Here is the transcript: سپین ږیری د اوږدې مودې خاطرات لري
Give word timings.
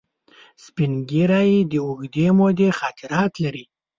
سپین 0.63 0.91
ږیری 1.09 1.51
د 1.71 1.73
اوږدې 1.87 2.27
مودې 2.37 2.69
خاطرات 2.79 3.33
لري 3.43 3.65